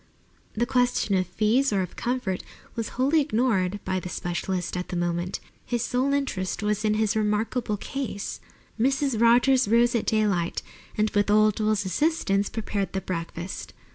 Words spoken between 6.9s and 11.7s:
his remarkable case. Mrs. Rogers rose at daylight and with old